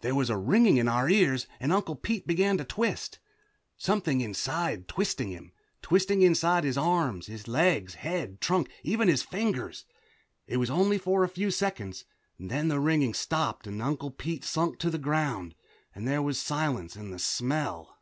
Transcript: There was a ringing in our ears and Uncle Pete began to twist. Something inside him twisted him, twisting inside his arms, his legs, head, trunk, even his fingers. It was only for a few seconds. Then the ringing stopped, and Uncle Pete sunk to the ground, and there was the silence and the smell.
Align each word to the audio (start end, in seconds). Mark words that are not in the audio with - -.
There 0.00 0.16
was 0.16 0.30
a 0.30 0.36
ringing 0.36 0.78
in 0.78 0.88
our 0.88 1.08
ears 1.08 1.46
and 1.60 1.72
Uncle 1.72 1.94
Pete 1.94 2.26
began 2.26 2.58
to 2.58 2.64
twist. 2.64 3.20
Something 3.76 4.20
inside 4.20 4.78
him 4.80 4.84
twisted 4.88 5.28
him, 5.28 5.52
twisting 5.80 6.22
inside 6.22 6.64
his 6.64 6.76
arms, 6.76 7.28
his 7.28 7.46
legs, 7.46 7.94
head, 7.94 8.40
trunk, 8.40 8.68
even 8.82 9.06
his 9.06 9.22
fingers. 9.22 9.84
It 10.48 10.56
was 10.56 10.70
only 10.70 10.98
for 10.98 11.22
a 11.22 11.28
few 11.28 11.52
seconds. 11.52 12.04
Then 12.36 12.66
the 12.66 12.80
ringing 12.80 13.14
stopped, 13.14 13.68
and 13.68 13.80
Uncle 13.80 14.10
Pete 14.10 14.42
sunk 14.42 14.80
to 14.80 14.90
the 14.90 14.98
ground, 14.98 15.54
and 15.94 16.08
there 16.08 16.20
was 16.20 16.40
the 16.40 16.46
silence 16.46 16.96
and 16.96 17.12
the 17.12 17.20
smell. 17.20 17.96